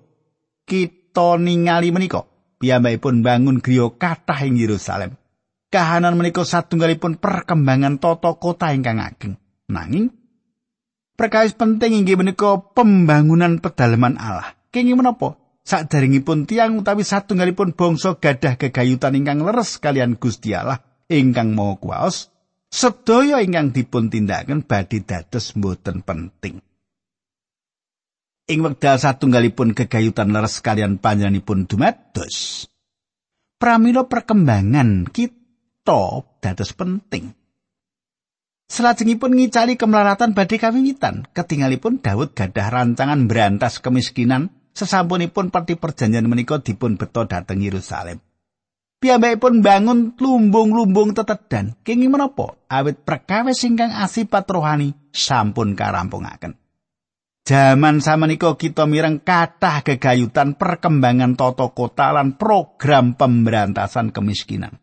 kita 0.65 1.37
ningali 1.37 1.93
menika 1.93 2.25
piyambakipun 2.57 3.21
bangun 3.21 3.61
griya 3.61 3.93
kathah 3.93 4.39
ing 4.49 4.57
Yerusalem 4.57 5.19
kahanan 5.75 6.15
menika 6.15 6.47
satunggalipun 6.47 7.19
perkembangan 7.19 7.99
tata 7.99 8.39
kota 8.39 8.71
ingkang 8.71 9.03
ageng 9.03 9.35
nanging 9.67 10.15
perkawis 11.19 11.51
penting 11.51 11.99
inggih 11.99 12.15
menika 12.15 12.63
pembangunan 12.71 13.59
pedalaman 13.59 14.15
Allah 14.15 14.55
kenging 14.71 14.95
menapa 14.95 15.35
sadaringipun 15.67 16.47
tiang 16.47 16.79
utawi 16.79 17.03
satunggalipun 17.03 17.75
bangsa 17.75 18.15
gadah 18.15 18.55
gegayutan 18.55 19.19
ingkang 19.19 19.43
leres 19.43 19.75
kalian 19.83 20.15
Gusti 20.15 20.55
Allah 20.55 20.79
ingkang 21.11 21.51
maha 21.51 21.75
kuwaos 21.75 22.31
sedaya 22.71 23.43
ingkang 23.43 23.75
dipun 23.75 24.07
tindakaken 24.07 24.63
badhe 24.63 25.03
dados 25.03 25.55
mboten 25.59 26.03
penting. 26.07 26.63
Ing 28.45 28.59
wekdal 28.61 29.01
satunggalipun 29.01 29.73
kegayutan 29.73 30.29
leres 30.29 30.61
kalian 30.61 31.01
panjenenganipun 31.01 31.65
dumados. 31.65 32.67
Pramila 33.57 34.05
perkembangan 34.05 35.09
kita 35.09 35.44
dados 36.41 36.73
penting. 36.73 37.31
Selajengipun 38.65 39.37
ngicali 39.37 39.77
kemelaratan 39.77 40.33
badhe 40.33 40.57
kawiwitan, 40.57 41.29
ketingalipun 41.29 42.01
Daud 42.01 42.33
gadah 42.33 42.73
rancangan 42.73 43.29
berantas 43.29 43.77
kemiskinan 43.77 44.49
sesampunipun 44.73 45.53
pati 45.53 45.77
perjanjian 45.77 46.25
menika 46.25 46.57
dipun 46.57 46.97
beto 46.97 47.29
dhateng 47.29 47.61
Yerusalem. 47.61 48.17
pun 49.37 49.61
bangun 49.61 50.17
lumbung-lumbung 50.17 51.13
tetedan. 51.13 51.77
Kenging 51.85 52.09
menapa? 52.09 52.57
Awit 52.65 53.05
perkawis 53.05 53.61
ingkang 53.61 53.93
asipat 53.93 54.49
rohani 54.49 54.97
sampun 55.13 55.77
karampungaken. 55.77 56.57
Jaman 57.45 58.01
samenika 58.01 58.57
kita 58.57 58.89
mireng 58.89 59.21
kathah 59.21 59.85
gegayutan 59.85 60.57
perkembangan 60.57 61.37
tata 61.37 61.69
kota 61.69 62.09
lan 62.09 62.41
program 62.41 63.13
pemberantasan 63.13 64.09
kemiskinan. 64.09 64.81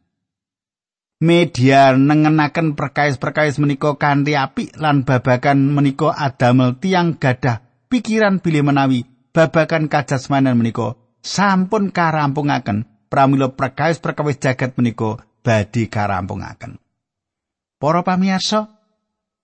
Media 1.22 1.94
nengenaken 1.94 2.74
perkais-perkais 2.74 3.62
menika 3.62 3.94
kanthi 3.94 4.34
apik 4.34 4.74
lan 4.74 5.06
babakan 5.06 5.70
menika 5.70 6.10
adamel 6.10 6.74
tiang 6.82 7.14
gadah 7.14 7.62
pikiran 7.86 8.42
bilih 8.42 8.66
menawi 8.66 9.06
babakan 9.30 9.86
kajasmanan 9.86 10.58
menika 10.58 10.98
sampun 11.22 11.94
karampungaken 11.94 13.06
pramila 13.06 13.54
perkawis-perkawis 13.54 14.42
jagat 14.42 14.74
menika 14.74 15.22
badhe 15.46 15.86
karampungaken. 15.86 16.82
Para 17.78 18.02
pamirsa, 18.02 18.82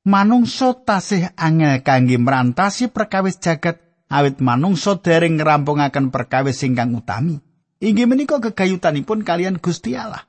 manungsa 0.03 0.75
tasih 0.83 1.31
angel 1.39 1.87
kangge 1.87 2.19
merantasi 2.19 2.91
perkawis 2.91 3.39
jagat 3.39 3.79
awit 4.11 4.43
manungsa 4.43 4.99
dereng 4.99 5.39
ngrampungaken 5.39 6.11
perkawis 6.11 6.59
ingkang 6.67 6.91
utami. 6.99 7.39
Inggih 7.79 8.11
menika 8.11 8.43
gegayutanipun 8.43 9.23
kalian 9.23 9.63
Gusti 9.63 9.95
Allah. 9.95 10.28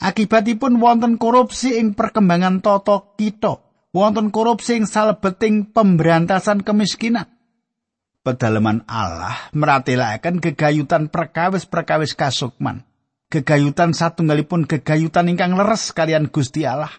Akibatipun 0.00 0.80
wonten 0.80 1.20
korupsi 1.20 1.76
ing 1.76 1.92
perkembangan 1.92 2.64
tata 2.64 3.12
kita, 3.20 3.60
wonten 3.92 4.32
korupsi 4.32 4.80
ing 4.80 4.88
salebeting 4.88 5.76
pemberantasan 5.76 6.64
kemiskinan. 6.64 7.28
pedalaman 8.20 8.84
Allah 8.84 9.48
meratelaken 9.56 10.40
gegayutan 10.40 11.08
perkawis-perkawis 11.08 12.12
kasukman. 12.16 12.84
Gegayutan 13.30 13.94
satunggalipun 13.94 14.66
gegayutan 14.66 15.30
ingkang 15.30 15.54
leres 15.54 15.94
kalian 15.94 16.28
Gusti 16.28 16.66
Allah. 16.66 16.90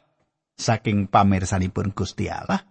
Saking 0.56 1.12
pamirsanipun 1.12 1.92
Gusti 1.92 2.32
Allah, 2.32 2.64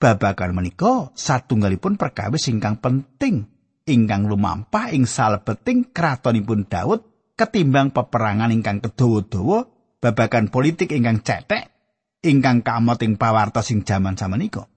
babagan 0.00 0.56
menika 0.56 1.12
satunggalipun 1.12 2.00
perkawis 2.00 2.48
ingkang 2.48 2.80
penting 2.80 3.50
ingkang 3.84 4.30
lumampah 4.30 4.94
ing 4.94 5.04
salebeting 5.04 5.92
kratonipun 5.92 6.64
Daud 6.70 7.11
ketimbang 7.42 7.90
peperangan 7.90 8.54
ingkang 8.54 8.78
kedawa-dawa 8.78 9.66
babagan 9.98 10.46
politik 10.46 10.94
ingkang 10.94 11.26
cetek 11.26 11.74
ingkang 12.22 12.62
kamot 12.62 13.02
ing 13.02 13.18
pawartos 13.18 13.74
ing 13.74 13.82
jaman 13.82 14.14
samenika. 14.14 14.70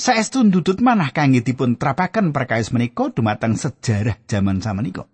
saestu 0.00 0.40
ndudut 0.40 0.80
manah 0.80 1.12
kangge 1.12 1.44
dipun 1.44 1.76
trapaken 1.76 2.32
perkawis 2.32 2.72
menika 2.72 3.12
dumateng 3.12 3.60
sejarah 3.60 4.16
jaman 4.24 4.64
samenika. 4.64 5.04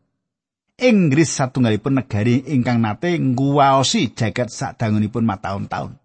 Inggris 0.77 1.33
satunggalipun 1.33 1.99
negari 1.99 2.45
ingkang 2.53 2.85
nate 2.85 3.17
nguwaosi 3.17 4.13
jagat 4.13 4.53
sadangunipun 4.53 5.25
mataun-taun. 5.25 5.97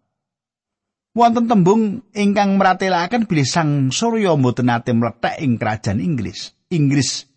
Wonten 1.11 1.51
tembung 1.51 2.07
ingkang 2.15 2.55
meratelaken 2.55 3.27
bilih 3.27 3.43
Sang 3.43 3.91
Surya 3.91 4.31
mboten 4.39 4.71
nate 4.71 4.95
mlethek 4.95 5.43
ing 5.43 5.59
kerajaan 5.59 5.99
Inggris. 5.99 6.55
Inggris 6.71 7.27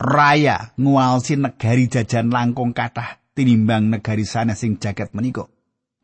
raya 0.00 0.72
nguwaosi 0.80 1.36
negari 1.36 1.92
jajan 1.92 2.32
langkung 2.32 2.72
kathah 2.72 3.20
tinimbang 3.36 3.92
negari 3.92 4.24
sanes 4.24 4.64
sing 4.64 4.80
jagat 4.80 5.12
menika. 5.12 5.44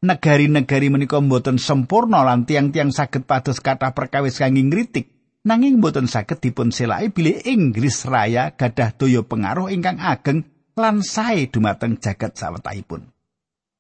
negari-negari 0.05 0.93
menika 0.93 1.17
mboten 1.17 1.57
sempurna 1.57 2.21
lan 2.21 2.45
tiang-tiang 2.45 2.93
saged 2.93 3.25
pados 3.25 3.65
kathah 3.65 3.97
perkawis 3.97 4.37
kangge 4.37 4.61
ngritik 4.61 5.17
nanging 5.49 5.81
mboten 5.81 6.05
saged 6.05 6.45
dipun 6.45 6.69
selai 6.69 7.09
bilih 7.09 7.41
Inggris 7.49 8.05
Raya 8.05 8.53
gadah 8.53 8.93
daya 8.93 9.25
pengaruh 9.25 9.73
ingkang 9.73 9.97
ageng 9.97 10.45
lan 10.77 11.01
sae 11.01 11.49
dumateng 11.49 11.97
jagat 11.97 12.37
sawetahipun. 12.37 13.09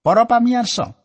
Para 0.00 0.24
pamirsa, 0.24 0.96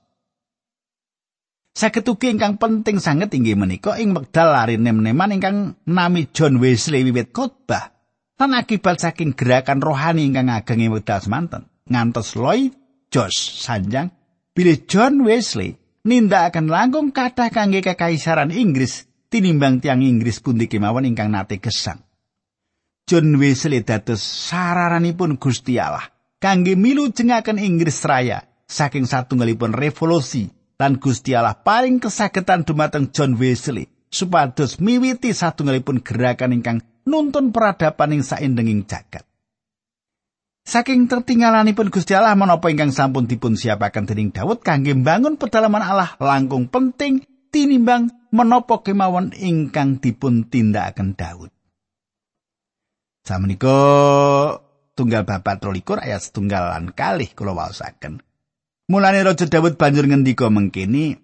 saged 1.76 2.08
ugi 2.08 2.32
ingkang 2.32 2.56
penting 2.56 3.04
sanget 3.04 3.36
inggih 3.36 3.60
menika 3.60 4.00
ing 4.00 4.16
wekdal 4.16 4.56
lari 4.56 4.80
nem-neman 4.80 5.36
ingkang 5.36 5.58
nami 5.84 6.32
John 6.32 6.64
Wesley 6.64 7.04
wiwit 7.04 7.36
khotbah 7.36 8.01
lan 8.42 8.58
akibat 8.58 8.98
saking 8.98 9.38
gerakan 9.38 9.86
rohani 9.86 10.26
ingkang 10.26 10.50
ageng 10.50 10.82
ing 10.82 10.90
wekdal 10.90 11.22
semanten 11.22 11.70
ngantos 11.86 12.34
Lloyd 12.34 12.74
Josh 13.14 13.62
sanjang 13.62 14.10
bilih 14.58 14.82
John 14.90 15.22
Wesley 15.22 15.78
nindakaken 16.02 16.66
langkung 16.66 17.14
kathah 17.14 17.54
kangge 17.54 17.86
kekaisaran 17.86 18.50
Inggris 18.50 19.06
tinimbang 19.30 19.78
tiang 19.78 20.02
Inggris 20.02 20.42
pundi 20.42 20.66
kemawon 20.66 21.06
ingkang 21.06 21.30
nate 21.30 21.62
gesang. 21.62 22.02
John 23.06 23.38
Wesley 23.38 23.86
dados 23.86 24.26
sararanipun 24.26 25.38
Gusti 25.38 25.78
Allah 25.78 26.10
kangge 26.42 26.74
milu 26.74 27.14
jengaken 27.14 27.62
Inggris 27.62 28.02
Raya 28.10 28.42
saking 28.66 29.06
satunggalipun 29.06 29.78
revolusi 29.78 30.50
lan 30.82 30.98
Gusti 30.98 31.38
Allah 31.38 31.62
paling 31.62 32.02
kesagetan 32.02 32.66
dumateng 32.66 33.14
John 33.14 33.38
Wesley 33.38 33.86
supados 34.10 34.82
miwiti 34.82 35.30
satunggalipun 35.30 36.02
gerakan 36.02 36.58
ingkang 36.58 36.82
nuntun 37.06 37.54
peradaban 37.54 38.16
ing 38.16 38.24
saindenging 38.26 38.86
jagat. 38.86 39.26
Saking 40.62 41.10
tertinggalanipun 41.10 41.90
Gusti 41.90 42.14
Allah 42.14 42.38
menapa 42.38 42.70
ingkang 42.70 42.94
sampun 42.94 43.26
dipun 43.26 43.58
siapaken 43.58 44.06
dening 44.06 44.30
Daud 44.30 44.62
kangge 44.62 44.94
mbangun 44.94 45.42
pedalaman 45.42 45.82
Allah 45.82 46.14
langkung 46.22 46.70
penting 46.70 47.26
tinimbang 47.50 48.14
menapa 48.30 48.86
kemawon 48.86 49.34
ingkang 49.34 49.98
dipun 49.98 50.48
tindakaken 50.48 51.18
Daud. 51.18 51.52
Samenika 53.26 53.78
tunggal 54.94 55.26
babat 55.26 55.62
23 55.66 56.06
ayat 56.06 56.22
setunggal 56.22 56.74
lan 56.78 56.94
kalih 56.94 57.30
kula 57.34 57.58
waosaken. 57.58 58.22
Mulane 58.86 59.26
Raja 59.26 59.50
Daud 59.50 59.82
banjur 59.82 60.06
ngendika 60.06 60.50
mengkini 60.54 61.18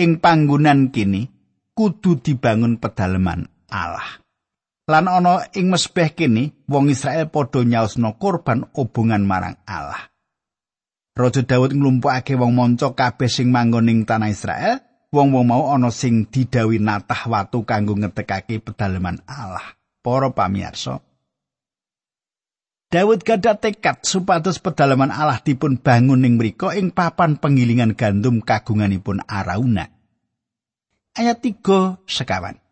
ing 0.00 0.10
panggonan 0.20 0.92
kini 0.92 1.28
kudu 1.76 2.24
dibangun 2.24 2.80
pedalaman 2.80 3.52
Allah. 3.68 4.25
Lan 4.86 5.10
ana 5.10 5.50
ing 5.50 5.66
mesbeh 5.66 6.14
kene 6.14 6.54
wong 6.70 6.94
Israel 6.94 7.26
padha 7.26 7.66
nyaosna 7.66 8.14
korban 8.16 8.70
obongan 8.70 9.26
marang 9.26 9.58
Allah. 9.66 10.14
Raja 11.16 11.42
Daud 11.42 11.74
nglumpukake 11.74 12.38
wong 12.38 12.52
manca 12.54 12.94
kabeh 12.94 13.26
sing 13.26 13.48
manggon 13.50 13.88
ing 13.90 14.04
tanah 14.04 14.30
Israel, 14.30 14.84
wong-wong 15.10 15.48
mau 15.48 15.72
ana 15.72 15.88
sing 15.88 16.28
didawi 16.28 16.76
natah 16.76 17.24
watu 17.26 17.64
kanggo 17.64 17.96
ngetekake 17.96 18.60
pedalaman 18.60 19.24
Allah. 19.24 19.74
Para 20.04 20.30
pamirsa, 20.30 21.02
Daud 22.86 23.26
gadah 23.26 23.58
tekad 23.58 24.06
supados 24.06 24.62
pedalaman 24.62 25.10
Allah 25.10 25.42
dipun 25.42 25.82
bangun 25.82 26.22
ing 26.22 26.38
mriku 26.38 26.70
ing 26.70 26.94
papan 26.94 27.40
pengilingan 27.42 27.98
gandum 27.98 28.38
kagunganipun 28.38 29.26
Arauna. 29.26 29.90
Ayat 31.16 31.42
3 31.42 32.06
sekawan. 32.06 32.65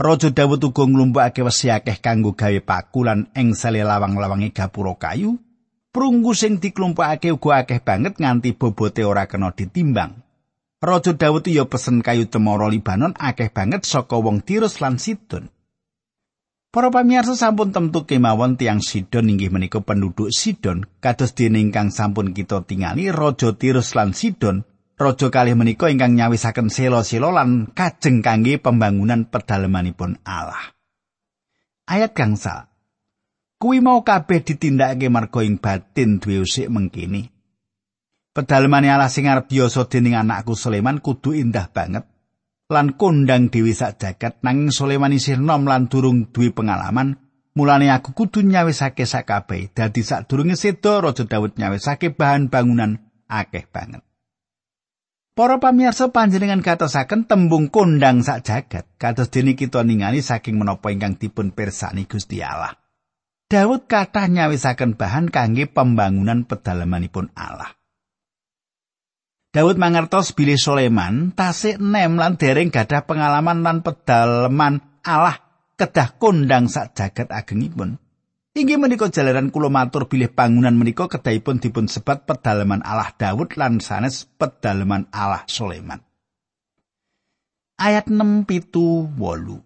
Raja 0.00 0.32
Dawud 0.32 0.64
uga 0.64 0.88
nglumpukake 0.88 1.44
wesi 1.44 1.68
akeh 1.68 2.00
kanggo 2.00 2.32
gawe 2.32 2.60
paku 2.64 3.04
lan 3.04 3.28
ing 3.36 3.52
sale 3.52 3.84
lawang-lawange 3.84 4.48
gapura 4.48 4.96
kayu. 4.96 5.36
Prunggu 5.92 6.32
sing 6.32 6.56
diklumpukake 6.56 7.28
uga 7.28 7.60
akeh 7.60 7.84
banget 7.84 8.16
nganti 8.16 8.56
bobote 8.56 9.04
ora 9.04 9.28
kena 9.28 9.52
ditimbang. 9.52 10.24
Raja 10.80 11.12
Dawud 11.12 11.44
ya 11.52 11.68
pesen 11.68 12.00
kayu 12.00 12.32
temoro 12.32 12.72
Libanon 12.72 13.12
akeh 13.12 13.52
banget 13.52 13.84
saka 13.84 14.16
wong 14.16 14.40
Tirus 14.40 14.80
lan 14.80 14.96
Sidon. 14.96 15.52
Para 16.72 16.88
pamirsa 16.88 17.36
sampun 17.36 17.68
temtu 17.68 18.08
kemawon 18.08 18.56
tiang 18.56 18.80
Sidon 18.80 19.28
inggih 19.28 19.52
menika 19.52 19.84
penduduk 19.84 20.32
Sidon 20.32 20.88
kados 21.04 21.36
dene 21.36 21.60
ingkang 21.60 21.92
sampun 21.92 22.32
kita 22.32 22.64
tingali 22.64 23.12
Raja 23.12 23.52
Tirus 23.52 23.92
lan 23.92 24.16
Sidon 24.16 24.64
Raja 25.00 25.32
kalih 25.32 25.56
menika 25.56 25.88
ingkang 25.88 26.12
nyawisaken 26.12 26.68
selo-selo 26.68 27.32
lan 27.32 27.72
kajeng 27.72 28.20
kangge 28.20 28.60
pembangunan 28.60 29.24
pedalamanipun 29.24 30.20
Allah. 30.28 30.76
Ayat 31.88 32.12
gangsal. 32.12 32.68
Kuwi 33.56 33.80
mau 33.80 34.04
kabeh 34.04 34.44
ditindakake 34.44 35.08
marga 35.08 35.40
ing 35.40 35.56
batin 35.56 36.20
duwe 36.20 36.44
usik 36.44 36.68
mengkini. 36.68 37.32
Pedalemane 38.36 38.92
Allah 38.92 39.08
sing 39.08 39.24
arep 39.24 39.48
biasa 39.48 39.88
dening 39.88 40.20
anakku 40.20 40.52
Sulaiman 40.52 41.00
kudu 41.00 41.32
indah 41.32 41.72
banget. 41.72 42.04
Lan 42.68 43.00
kondang 43.00 43.48
dewi 43.48 43.72
sak 43.72 44.04
jagat 44.04 44.44
nanging 44.44 44.68
Sulaiman 44.68 45.16
isih 45.16 45.40
nom 45.40 45.64
lan 45.64 45.88
durung 45.88 46.28
duwe 46.28 46.52
pengalaman. 46.52 47.16
Mulane 47.56 47.88
aku 47.88 48.12
kudu 48.12 48.44
nyawisake 48.44 49.08
sak 49.08 49.32
kabeh. 49.32 49.72
Dadi 49.72 50.04
sak 50.04 50.28
durunge 50.28 50.60
sedo 50.60 51.00
Raja 51.00 51.24
Daud 51.24 51.56
nyawisake 51.56 52.12
bahan 52.12 52.52
bangunan 52.52 53.00
akeh 53.32 53.64
banget. 53.64 54.04
Para 55.40 55.56
pamirsa 55.56 56.12
panjenengan 56.12 56.60
katosaken 56.60 57.24
tembung 57.24 57.72
kondang 57.72 58.20
sak 58.20 58.44
jagat 58.44 58.84
kados 59.00 59.32
dene 59.32 59.56
kita 59.56 59.80
ningali 59.80 60.20
saking 60.20 60.60
menapa 60.60 60.92
ingkang 60.92 61.16
dipun 61.16 61.56
pirsani 61.56 62.04
Gusti 62.04 62.44
Allah. 62.44 62.76
Daud 63.48 63.88
kathah 63.88 64.28
nyawisaken 64.28 65.00
bahan 65.00 65.32
kangge 65.32 65.64
pembangunan 65.64 66.44
pedalamanipun 66.44 67.32
Allah. 67.32 67.72
Daud 69.56 69.80
mangertos 69.80 70.36
bilih 70.36 70.60
Sulaiman 70.60 71.32
tasik 71.32 71.80
nem 71.80 72.20
lan 72.20 72.36
dereng 72.36 72.68
gadah 72.68 73.08
pengalaman 73.08 73.64
lan 73.64 73.80
pedalaman 73.80 75.00
Allah 75.00 75.40
kedah 75.80 76.20
kondang 76.20 76.68
sak 76.68 76.92
jagat 76.92 77.32
agengipun. 77.32 77.96
Inggih 78.60 78.76
menika 78.76 79.08
jalaran 79.08 79.48
kula 79.48 79.72
matur 79.72 80.04
bilih 80.04 80.36
bangunan 80.36 80.76
menika 80.76 81.08
kedahipun 81.08 81.64
dipun 81.64 81.88
sebat 81.88 82.28
pedalaman 82.28 82.84
Allah 82.84 83.08
Daud 83.16 83.56
lan 83.56 83.80
sanes 83.80 84.28
pedalaman 84.36 85.08
Allah 85.16 85.48
Sulaiman. 85.48 85.96
Ayat 87.80 88.12
6 88.12 88.44
pitu 88.44 89.08
wolu. 89.16 89.64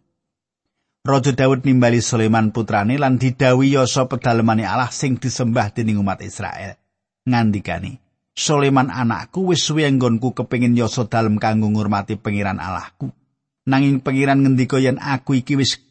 Raja 1.03 1.35
Daud 1.35 1.67
nimbali 1.67 1.99
Sulaiman 1.99 2.55
putrane 2.55 2.95
lan 2.95 3.19
didawi 3.19 3.75
yasa 3.75 4.07
pedalemane 4.07 4.63
Allah 4.63 4.95
sing 4.95 5.19
disembah 5.19 5.75
dening 5.75 5.99
umat 5.99 6.23
Israel. 6.23 6.79
Ngandikani, 7.27 7.99
Sulaiman 8.31 8.95
anakku 8.95 9.51
wis 9.51 9.67
suwe 9.67 9.91
nggonku 9.91 10.39
kepengin 10.39 10.79
yasa 10.79 11.11
dalem 11.11 11.43
kanggo 11.43 11.67
ngurmati 11.67 12.15
pengiran 12.15 12.63
Allahku. 12.63 13.11
Nanging 13.67 14.07
pengiran 14.07 14.47
ngendika 14.47 14.79
yen 14.79 15.03
aku 15.03 15.43
iki 15.43 15.59
wis 15.59 15.83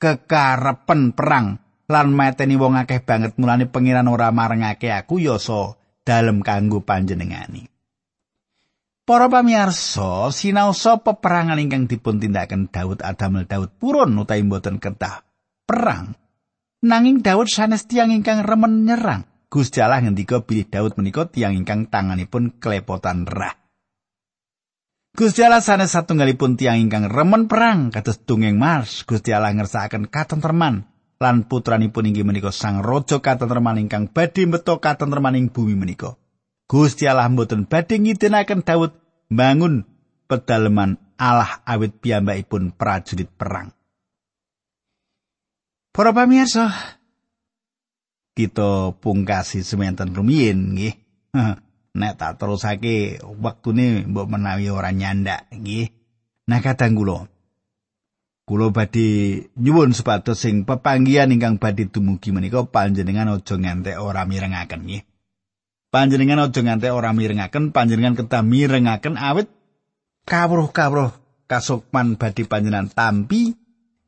kekarepen 0.00 1.12
perang 1.12 1.67
lan 1.88 2.12
mateni 2.12 2.60
wong 2.60 2.76
akeh 2.76 3.00
banget 3.00 3.40
mulane 3.40 3.64
pengiran 3.64 4.12
ora 4.12 4.28
marengake 4.28 4.92
aku 4.92 5.16
yasa 5.24 5.74
dalem 6.04 6.44
kanggo 6.44 6.84
panjenengani. 6.84 7.64
Para 9.08 9.24
pamirsa, 9.32 10.28
sinaosa 10.28 11.00
peperangan 11.00 11.56
ingkang 11.56 11.88
dipun 11.88 12.20
tindakaken 12.20 12.68
Daud 12.68 13.00
Adamel 13.00 13.48
Daud 13.48 13.72
purun 13.80 14.12
utawi 14.20 14.44
mboten 14.44 14.76
kedah 14.76 15.24
perang. 15.64 16.12
Nanging 16.84 17.24
Daud 17.24 17.48
sanes 17.48 17.88
tiang 17.88 18.12
ingkang 18.12 18.44
remen 18.44 18.84
nyerang. 18.84 19.24
Gusti 19.48 19.80
Allah 19.80 20.04
ngendika 20.04 20.44
bilih 20.44 20.68
Daud 20.68 21.00
menika 21.00 21.24
tiang 21.24 21.56
ingkang 21.56 21.88
tanganipun 21.88 22.60
kelepotan 22.60 23.24
rah. 23.24 23.56
Gusti 25.16 25.40
Allah 25.40 25.64
sanes 25.64 25.96
satunggalipun 25.96 26.60
tiang 26.60 26.76
ingkang 26.76 27.08
remen 27.08 27.48
perang 27.48 27.88
kados 27.88 28.20
dongeng 28.28 28.60
Mars. 28.60 29.08
Gusti 29.08 29.32
Allah 29.32 29.56
ngersakaken 29.56 30.12
katentreman 30.12 30.84
lan 31.18 31.50
putranipun 31.50 32.06
inggih 32.06 32.22
menika 32.22 32.54
Sang 32.54 32.78
Raja 32.80 33.18
katentreman 33.18 33.82
ingkang 33.82 34.06
badhe 34.06 34.46
meto 34.46 34.78
katentreman 34.78 35.34
ing 35.34 35.50
bumi 35.50 35.74
menika. 35.74 36.14
Gusti 36.70 37.10
Allah 37.10 37.26
mboten 37.26 37.66
badhe 37.66 37.98
ngidinaken 37.98 38.62
Daud 38.62 38.94
bangun 39.26 39.82
pedalaman 40.30 40.96
Allah 41.18 41.58
awit 41.66 41.98
piyambakipun 41.98 42.78
prajurit 42.78 43.26
perang. 43.34 43.74
Para 45.90 46.14
pamirsa, 46.14 46.70
kita 48.38 48.94
pungkasi 49.02 49.66
semanten 49.66 50.14
rumiyin 50.14 50.78
nggih. 50.78 50.94
Nek 51.98 52.14
tak 52.14 52.38
terusake 52.38 53.18
wektune 53.18 54.06
mbok 54.06 54.30
menawi 54.30 54.70
ora 54.70 54.94
nyandak 54.94 55.50
nggih. 55.50 55.90
Nah 56.46 56.62
kadang 56.62 56.94
kula 56.94 57.26
kula 58.48 58.72
badhe 58.72 59.44
nyuwun 59.60 59.92
sepatus 59.92 60.40
sing 60.40 60.64
pepanggihan 60.64 61.28
ingkang 61.28 61.60
badhe 61.60 61.84
dumugi 61.92 62.32
menika 62.32 62.64
panjenengan 62.64 63.36
aja 63.36 63.60
ngantek 63.60 64.00
ora 64.00 64.24
mirengaken 64.24 64.88
nggih. 64.88 65.04
panjenengan 65.92 66.48
aja 66.48 66.60
nganti 66.64 66.88
ora 66.88 67.12
mirengaken 67.12 67.76
panjenengan 67.76 68.16
kedah 68.16 68.40
mirengaken 68.40 69.20
awit 69.20 69.52
kawruh-kawruh 70.24 71.12
kasukman 71.44 72.16
badhe 72.16 72.48
panjenengan 72.48 72.88
tampi 72.88 73.52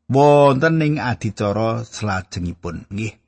wonten 0.08 0.80
ing 0.80 0.96
adicara 0.96 1.84
salajengipun 1.84 2.88
nggih 2.88 3.20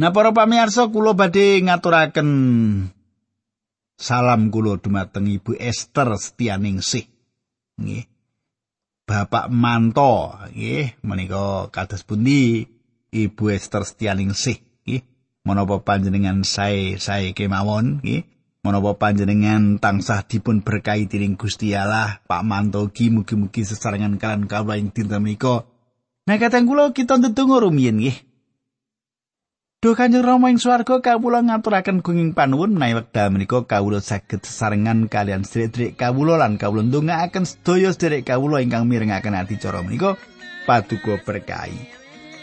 Nah 0.00 0.16
para 0.16 0.32
pamirsa 0.32 0.88
kula 0.88 1.12
badhe 1.12 1.60
ngaturaken 1.60 2.28
salam 4.00 4.48
kula 4.48 4.80
dumateng 4.80 5.28
Ibu 5.28 5.60
Esther 5.60 6.16
Setianingsih 6.16 7.04
nggih 7.76 8.08
Bapak 9.10 9.50
Manto 9.50 10.38
nggih 10.54 11.02
menika 11.02 11.66
kados 11.74 12.06
pundi? 12.06 12.62
Ibu 13.10 13.50
Esther 13.50 13.82
Setianingsih 13.82 14.62
menapa 15.42 15.82
panjenengan 15.82 16.46
sae-sae 16.46 17.34
kemawon 17.34 18.06
nggih? 18.06 18.22
Menapa 18.62 18.94
panjenengan 19.02 19.82
tansah 19.82 20.22
dipun 20.22 20.62
berkahi 20.62 21.10
dening 21.10 21.34
Gusti 21.34 21.74
Allah? 21.74 22.22
Pak 22.22 22.46
Mantogi 22.46 23.10
mugi-mugi 23.10 23.66
sesarengan 23.66 24.14
kalian 24.14 24.46
kawula 24.46 24.78
ing 24.78 24.94
dinten 24.94 25.18
menika. 25.26 25.66
Nah 26.30 26.38
kateng 26.38 26.70
kula 26.70 26.94
kita 26.94 27.18
ndedonga 27.18 27.66
rumiyin 27.66 27.98
nggih 27.98 28.14
Duh 29.80 29.96
Kanjeng 29.96 30.20
Rama 30.20 30.52
ing 30.52 30.60
swarga 30.60 31.00
kawula 31.00 31.40
ngaturaken 31.40 32.04
gunging 32.04 32.36
panuwun 32.36 32.76
menawi 32.76 33.00
wekdal 33.00 33.32
menika 33.32 33.64
kawula 33.64 34.04
saged 34.04 34.44
sesarengan 34.44 35.08
kalian 35.08 35.40
sedherek 35.40 35.96
kawula 35.96 36.36
lan 36.36 36.60
kawula 36.60 36.84
ndongaaken 36.84 37.48
sedaya 37.48 37.88
sedherek 37.88 38.28
kawula 38.28 38.60
ingkang 38.60 38.84
mirengaken 38.84 39.32
adicara 39.32 39.80
menika 39.80 40.20
paduka 40.68 41.16
berkahi. 41.24 41.80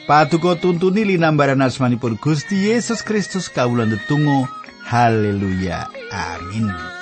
Paduka 0.09 0.57
tuntuni 0.57 1.05
linambaran 1.05 1.61
asmanipun 1.61 2.17
Gusti 2.17 2.73
Yesus 2.73 3.05
Kristus 3.05 3.53
kawula 3.53 3.85
ndedonga 3.85 4.49
haleluya 4.89 5.93
amin 6.09 6.96